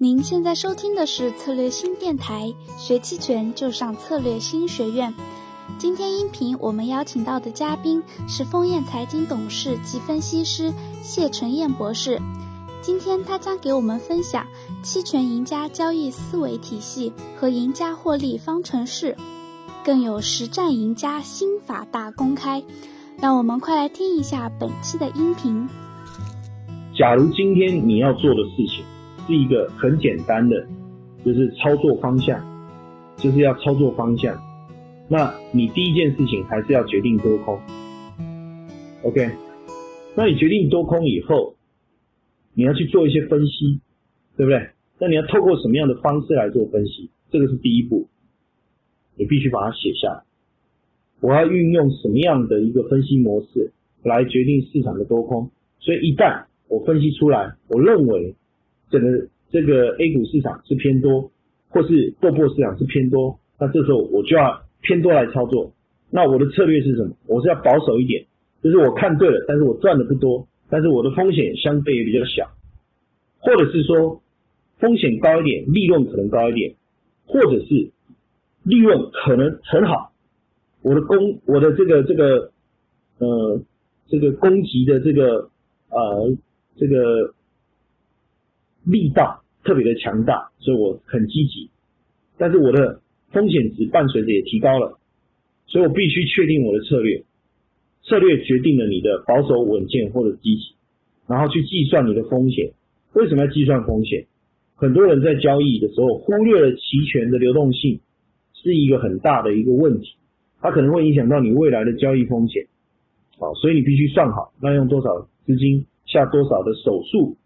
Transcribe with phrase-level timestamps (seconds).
[0.00, 5.12] 您现在收听的是策略新电台，学期权就上策略新学院。
[5.76, 10.72] 今天音频我们邀请到的嘉宾是丰燕财经董事及分析师
[11.02, 12.22] 谢纯燕博士。
[12.80, 14.46] 今天他将给我们分享
[14.84, 19.16] 期权赢家交易思维体系和赢家获利方程式，
[19.84, 22.62] 更有实战赢家心法大公开。
[23.20, 25.68] 让我们快来听一下本期的音频。
[26.96, 28.84] 假如今天你要做的事情
[29.28, 30.66] 是一个很简单的，
[31.22, 32.42] 就是操作方向，
[33.18, 34.34] 就是要操作方向，
[35.06, 37.60] 那你第一件事情还是要决定多空。
[39.02, 39.30] OK，
[40.16, 41.56] 那你决定多空以后，
[42.54, 43.80] 你要去做一些分析，
[44.34, 44.70] 对不对？
[44.98, 47.10] 那你要透过什么样的方式来做分析？
[47.30, 48.08] 这个是第一步，
[49.14, 50.22] 你必须把它写下来。
[51.20, 53.72] 我要运用什么样的一个分析模式
[54.02, 55.50] 来决定市场的多空？
[55.80, 58.34] 所以一旦我分析出来，我认为
[58.90, 61.30] 整个这个 A 股市场是偏多，
[61.70, 65.72] 或是豆粕市场是偏多，那这时候我就要偏多来操作。
[66.10, 67.16] 那我的策略是什么？
[67.26, 68.24] 我是要保守一点，
[68.62, 72.48] 就是我看对了，但是我赚的不多，但是我的风险相对也比较小，
[73.40, 74.22] 或者是说
[74.78, 76.74] 风险高一点，利润可能高一点，
[77.26, 77.90] 或者是
[78.62, 80.12] 利润可能很好。
[80.80, 82.52] 我的攻，我的这个这个
[83.18, 83.60] 呃，
[84.06, 85.50] 这个攻击的这个
[85.90, 86.36] 呃
[86.76, 87.34] 这个
[88.90, 91.70] 力道特别的强大，所以我很积极。
[92.38, 94.98] 但是我的风险值伴随着也提高了，
[95.66, 97.24] 所以我必须确定我的策略。
[98.04, 100.74] 策略决定了你的保守、稳健或者积极，
[101.26, 102.72] 然后去计算你的风险。
[103.12, 104.26] 为什么要计算风险？
[104.76, 108.00] 很多人在交易的时候忽略了期权的流动性，
[108.54, 110.14] 是一个很大的一个问题。
[110.60, 112.66] 它可能会影响到你未来的交易风险，
[113.38, 117.36] 好，所以你必须算好，那用多少资金下多少的手术，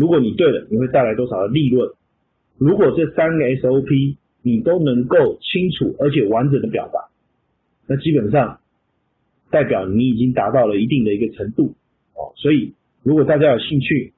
[0.00, 1.92] 如果你对了，你会带来多少的利润？
[2.56, 7.10] 如果这三个 SOP 你都能够清楚而且完整的表达，
[7.86, 8.60] 那基本上
[9.50, 11.74] 代表你已经达到了一定的一个程度，
[12.14, 12.72] 哦，所以
[13.02, 14.14] 如果大家有兴趣，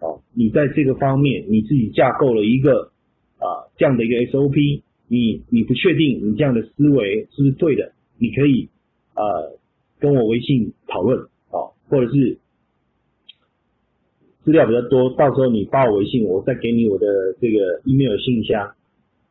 [0.00, 2.90] 哦，你在这个方面你自己架构了一个
[3.38, 4.82] 啊这样的一个 SOP。
[5.08, 7.92] 你你不确定你这样的思维是不是对的？
[8.16, 8.70] 你可以
[9.14, 9.58] 呃
[10.00, 11.18] 跟我微信讨论
[11.50, 12.38] 哦，或者是
[14.44, 17.06] 资料比较多，到时候你发我微信，我再给你我的
[17.40, 18.74] 这个 email 信箱，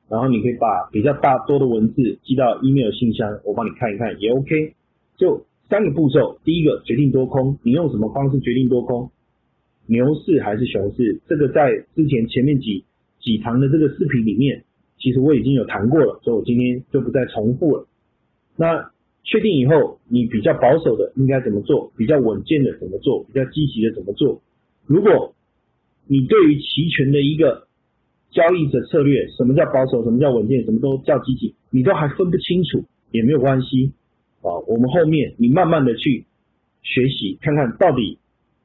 [0.09, 4.73] 然后你可以把比较大多的文字寄到 email 信箱，我帮你看一看也 OK。
[5.17, 9.11] 就三个步骤，第一个决定多空，你用什么方式决定多空？
[9.87, 11.21] 牛市还是熊市？
[11.27, 12.85] 这个在之前前面几
[13.19, 14.63] 几堂的这个视频里面。
[15.03, 17.87] 其实我已经有谈过了，所以我今天就不再重复了。
[18.55, 18.91] 那
[19.23, 21.91] 确定以后，你比较保守的应该怎么做？
[21.97, 23.23] 比较稳健的怎么做？
[23.23, 24.39] 比较积极的怎么做？
[24.85, 25.35] 如果
[26.07, 27.67] 你对于期权的一个
[28.31, 33.91] 交易者策略，什么叫保守，什么叫稳健，什么都叫积极，你都还分不清楚，也没有关系
[34.41, 34.59] 啊。
[34.67, 36.25] 我们后面你慢慢的去
[36.81, 38.17] 学习，看看到底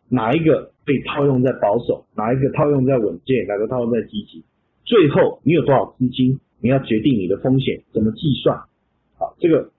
[0.08, 4.44] 哪一个被套用在保守，哪一个套用在稳健，哪个套用在积极。
[4.84, 6.38] 最后，你有多少资金？
[6.58, 8.56] 你要决定你的风险怎么计算。
[9.18, 9.70] 好，这个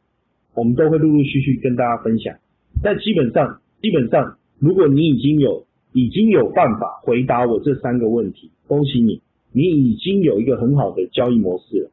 [0.53, 2.38] 我们都会陆陆续续跟大家分享。
[2.84, 9.22] 但基本上，基本上，如果你已经有已经有办法回答我这三个问题，恭喜你，
[9.52, 11.92] 你已经有一个很好的交易模式了。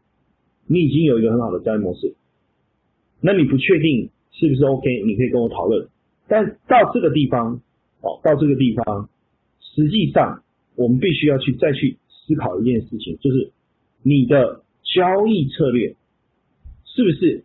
[0.66, 2.14] 你已经有一个很好的交易模式。
[3.20, 5.02] 那你不确定是不是 OK？
[5.04, 5.88] 你可以跟我讨论。
[6.28, 7.60] 但到这个地方，
[8.00, 9.08] 哦，到这个地方，
[9.60, 10.42] 实际上
[10.76, 11.98] 我们必须要去再去。
[12.26, 13.52] 思考一件事情，就是
[14.02, 15.94] 你的交易策略
[16.86, 17.44] 是不是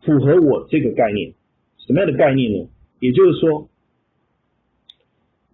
[0.00, 1.34] 符合我这个概念？
[1.86, 2.68] 什么样的概念呢？
[2.98, 3.68] 也就是说，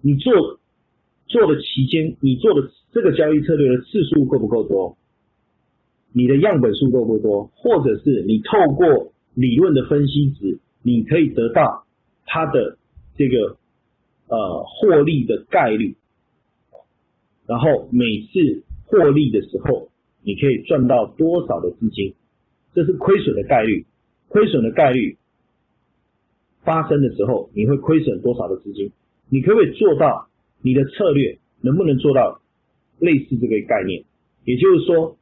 [0.00, 0.60] 你做
[1.26, 4.97] 做的期间，你做的这个交易策略的次数够不够多？
[6.12, 7.50] 你的样本数够不够多？
[7.54, 11.84] 或者是你透过理论的分析值，你可以得到
[12.25, 12.78] 它的
[13.16, 13.59] 这个
[14.28, 15.97] 呃获利的概率？
[17.47, 19.91] 然后每次获利的时候，
[20.22, 22.15] 你可以赚到多少的资金？
[22.74, 23.86] 这是亏损的概率，
[24.28, 25.16] 亏损的概率
[26.62, 28.92] 发生的时候，你会亏损多少的资金？
[29.28, 30.28] 你可不可以做到？
[30.60, 32.41] 你的策略能不能做到
[32.98, 34.04] 类似这个概念？
[34.45, 35.16] 也就是说，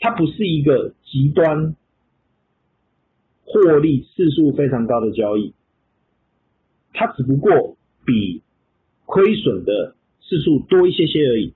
[0.00, 1.76] 它不是一个极端
[3.44, 5.54] 获利次数非常高的交易，
[6.92, 8.42] 它只不过比
[9.06, 11.54] 亏损的次数多一些些而已。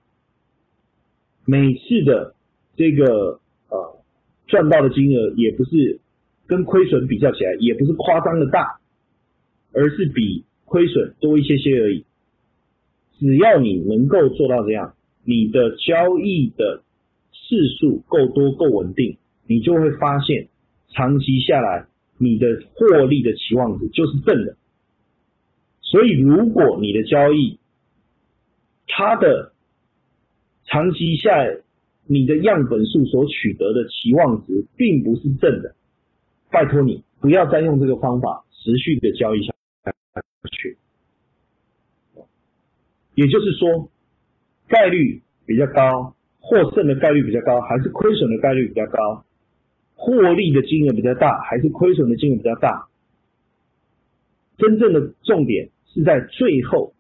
[1.44, 2.37] 每次的
[2.76, 4.04] 这个呃
[4.46, 6.00] 赚到的金额也不是
[6.46, 8.78] 跟亏损比较起来，也不是夸张的大，
[9.72, 12.04] 而是比亏损多一些些而已。
[13.18, 16.82] 只要你能够做到这样，你的交易的
[17.32, 19.16] 次数够多够稳定，
[19.46, 20.48] 你就会发现
[20.90, 21.86] 长期下来
[22.18, 24.56] 你的获利的期望值就是正的。
[25.80, 27.58] 所以如果你的交易
[28.86, 29.52] 它的
[30.64, 31.60] 长期下来
[32.06, 35.74] 你的样本数所取得的期望值并不是正的，
[36.50, 39.52] 拜托你不要再用这个方法持续的交易下
[40.50, 40.78] 去。
[43.14, 43.90] 也就是说，
[44.68, 49.24] 概率比较高，获胜的概率比较高，还是亏损的概率比较高？
[49.94, 52.88] 获利的金额比较大，还是亏损的金额比较大？
[54.58, 56.92] 真正的重点是在最后，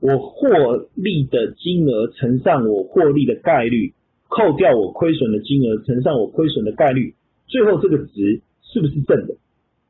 [0.00, 0.48] 我获
[0.94, 3.94] 利的金额乘上我获利的概率，
[4.28, 7.14] 扣掉我亏损的金额乘上我亏损的概率，
[7.46, 9.36] 最后这个值是不是正的？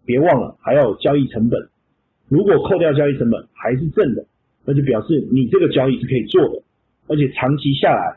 [0.08, 1.68] 别忘了还要有交易成本。
[2.28, 4.26] 如果扣掉交易成本还是正的，
[4.64, 6.62] 那就表示你这个交易是可以做的，
[7.08, 8.16] 而且长期下来，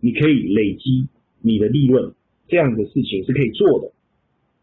[0.00, 1.08] 你可以累积
[1.40, 2.12] 你的利润，
[2.46, 3.92] 这样的事情是可以做的。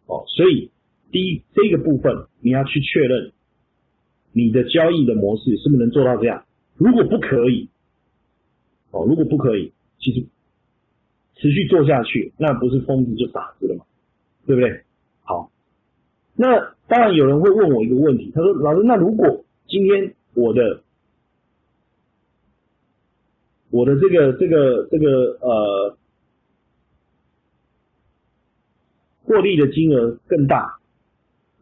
[0.06, 0.70] 哦，所以
[1.12, 3.32] 第一这个部分你要去确认
[4.32, 6.46] 你的交易的模式是不是能做到这样。
[6.78, 7.70] 如果不可以，
[8.92, 10.28] 哦，如果不可以，其实
[11.38, 13.86] 持续做下去，那不是疯子就傻子了嘛，
[14.46, 14.84] 对不对？
[16.40, 16.80] 那。
[16.90, 20.82] 当然有人会问我一个问题，他说：“老师，那如果今天我的
[23.70, 25.98] 我的这个这个这个呃
[29.22, 30.80] 获利的金额更大，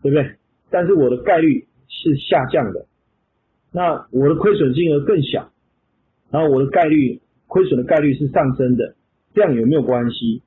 [0.02, 0.38] 对不对？
[0.70, 2.86] 但是我的概率是下降的，
[3.74, 5.52] 那我的亏损金额更小，
[6.32, 8.96] 然后我的概率亏损的概率是上升的，
[9.34, 10.42] 这样有没有关系？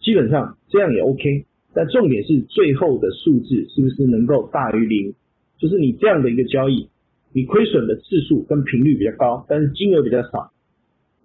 [0.00, 5.14] 基本上这样也 OK。”但重点是最后的数字是不是能够大于零？
[5.58, 6.88] 就是你这样的一个交易，
[7.32, 10.52] 你亏损的次数跟频率比较高，但是金额比较少；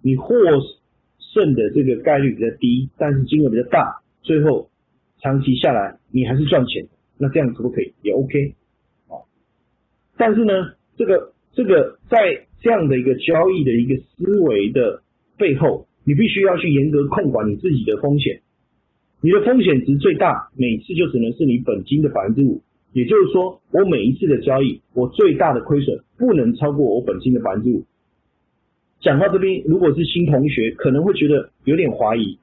[0.02, 0.34] 你获
[1.18, 4.02] 胜的这个概率比较低，但是金额比较大。
[4.22, 4.70] 最后
[5.20, 6.86] 长期下来你还是赚钱，
[7.18, 7.94] 那这样可不可以？
[8.02, 8.54] 也 OK
[9.08, 9.24] 啊。
[10.16, 10.52] 但是呢，
[10.96, 15.02] 这个这个在这样的一个交易的一个思维的
[15.38, 18.42] 背后，你必须要去严格控管你自己的风险。
[19.20, 27.84] 你的风险值最大，每次就只能是你本金的百分之五，也就是说，我每一次的交易，我最大的亏损不能超过我本金的百分之五。
[29.00, 32.38] 讲到这边，如果是新同学，可能会觉得有点怀疑，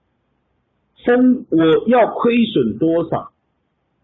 [1.06, 3.32] 风我要亏损多少？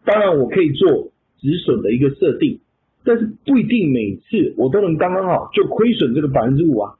[0.05, 2.59] 当然，我可以做止损的一个设定，
[3.03, 6.95] 但是不一定每次我都能刚刚好就亏损这个百分之五啊。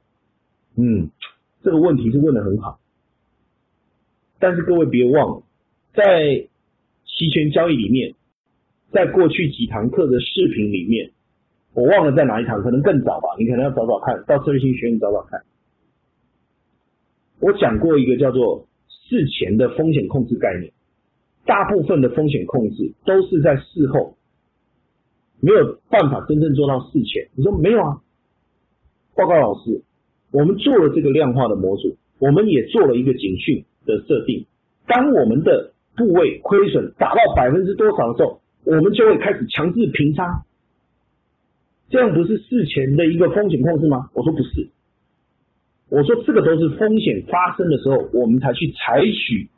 [0.76, 1.10] 嗯，
[1.62, 2.80] 这个问题是问的很好，
[4.38, 5.42] 但是各位别忘了。
[5.94, 6.48] 在
[7.04, 8.14] 期权交易里面，
[8.92, 11.10] 在过去几堂课的视频里面，
[11.74, 15.42] 我忘了在哪一堂，可能更早吧，你可能要找找看，到策略性学院找找看。
[17.40, 20.72] 我讲过一个叫做事前的风险控制概念，
[21.46, 24.16] 大部分的风险控制都是在事后，
[25.40, 27.28] 没有办法真正做到事前。
[27.34, 28.02] 你说没有啊？
[29.16, 29.82] 报告老师，
[30.32, 34.46] 我们做了这个量化的模组，我们也做了一个警讯的设定，
[34.86, 40.44] 当我们的部位亏损达到百分之多少的时候，我们就会开始强制平仓，
[41.90, 44.08] 这样不是事前的一个风险控制吗？
[44.14, 44.70] 我说不是，
[45.90, 49.50] 我说这个都是风险发生的时候，我们才去采取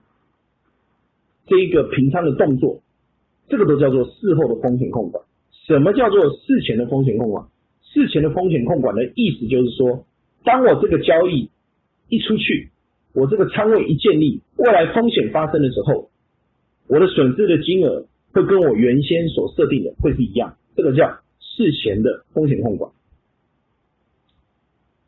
[1.46, 2.80] 这一个平仓的动作，
[3.48, 5.24] 这个都叫做事后的风险控管。
[5.66, 7.46] 什么叫做事前的风险控管？
[7.82, 10.04] 事前的风险控管的意思就是说，
[10.44, 11.50] 当我这个交易
[12.08, 12.70] 一出去，
[13.14, 16.11] 我这个仓位一建立，未来风险发生的时候。
[16.92, 22.92] 我的损失的金额会跟我原先所设定的会是一样，这个叫事前的风险控管。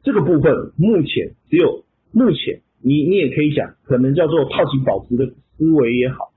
[0.02, 6.32] 这个部分目前只有目前你你也可以讲，可能叫做套期保值的思维也好，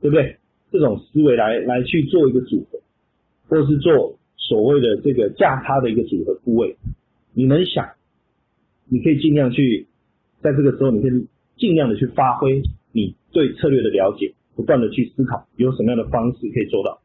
[0.00, 0.38] 对不对？
[0.72, 2.80] 这种思维来来去做一个组合，
[3.46, 6.76] 或是做所谓的这个价差的一个组合部位，
[7.34, 7.90] 你能想，
[8.88, 9.86] 你可以尽量去
[10.42, 14.34] 在这个时候，你可以尽量的去发挥你对策略的了解。
[14.58, 17.00] 不断的去思考有什么样的方式可以做到，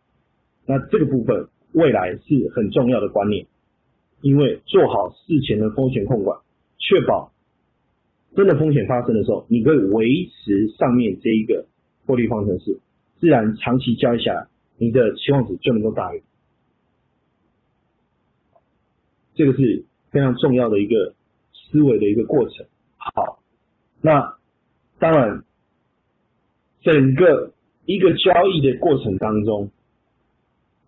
[0.65, 3.45] 那这个部分未来是很重要的观念，
[4.21, 6.39] 因为做好事前的风险控管，
[6.79, 7.31] 确保
[8.35, 11.67] 真的风险发生的时候，你可以维持上面这一个
[12.07, 12.79] 获利方程式，
[13.19, 14.47] 自然长期交易下来，
[14.79, 16.23] 你的期望值就能够大于。
[19.35, 21.13] 这个是非常重要的一个
[21.53, 22.65] 思维的一个过程。
[22.97, 23.43] 好，
[24.01, 24.39] 那
[24.97, 25.43] 当然。
[26.83, 27.53] 整个
[27.85, 29.71] 一个交易的过程当中，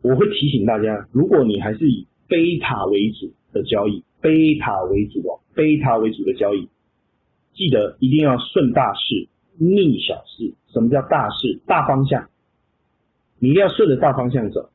[0.02, 6.68] 我会提醒大家，如果你还是以贝塔为主的交易，贝塔为主哦，贝塔为主的交易，
[7.54, 10.54] 记得一定要顺大势，逆小势。
[10.74, 11.62] 什么叫大势？
[11.66, 12.28] 大方向，
[13.40, 14.70] 你一定要顺着大方向走。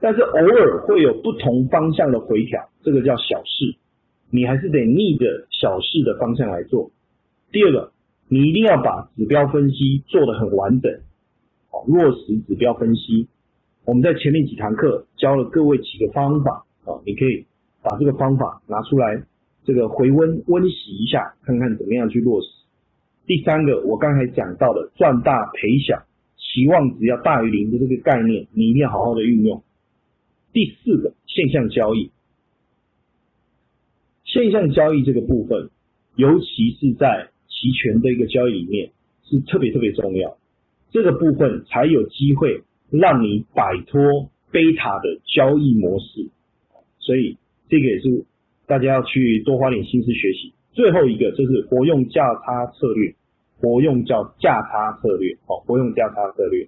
[0.00, 3.74] 但是偶尔会有不同方向的回调，这个叫小势，
[4.30, 6.90] 你还是得逆着小势的方向来做。
[7.50, 7.92] 第二个，
[8.32, 10.92] 你一定要把指标分析做得很完整，
[11.72, 13.26] 哦，落实指标分析。
[13.84, 17.44] 我们在前面几堂课教了各位几个方法，哦，你可以
[17.82, 19.24] 把这个方法拿出来，
[19.64, 22.46] 这个回温温习一下，看看怎么样去落实。
[23.26, 26.04] 第三个，我刚才讲到的赚大赔小，
[26.36, 29.64] 期望值要大于零的这个概念，你一定要好好的运用。
[30.52, 32.12] 第四个现象交易，
[34.22, 35.70] 现象交易这个部分，
[36.14, 38.90] 尤其是在期权的一个交易里面，
[39.24, 40.38] 是特别特别重要。
[40.90, 44.00] 这个部分才有机会让你摆脱
[44.50, 46.30] 贝塔的交易模式。
[46.98, 47.36] 所以
[47.68, 48.24] 这个也是
[48.66, 50.54] 大家要去多花点心思学习。
[50.72, 53.14] 最后一个就是活用价差策略，
[53.60, 56.66] 活用叫价差策略，哦，活用价差策略。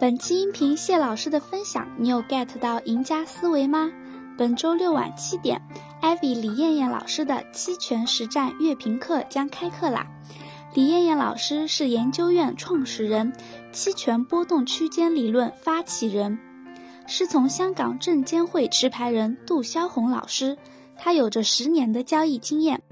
[0.00, 3.90] 本期音频谢老师的分享，你有 get 到赢家思维吗？
[4.36, 5.62] 本周六晚七点
[6.02, 10.04] ，Ivy 李艳艳老师的期权实战月评课将开课啦。
[10.74, 13.32] 李艳艳老师是研究院创始人，
[13.70, 16.36] 期权波动区间理论发起人，
[17.06, 20.58] 师从香港证监会持牌人杜霄红老师，
[20.96, 22.82] 他有着十年的交易经验。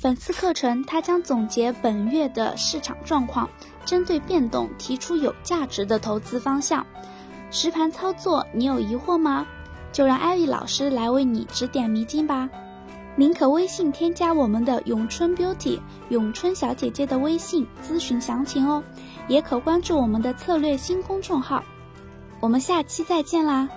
[0.00, 3.48] 本次课程，他将总结本月的市场状况。
[3.84, 6.86] 针对变动提出有价值的投资方向，
[7.52, 9.46] 实盘操作你有疑惑吗？
[9.92, 12.48] 就让艾薇老师来为你指点迷津吧。
[13.14, 15.78] 您可微信添加我们的咏春 Beauty
[16.08, 18.82] 咏春小姐姐的微信咨询详情哦，
[19.28, 21.62] 也可关注我们的策略新公众号。
[22.40, 23.68] 我们下期再见啦！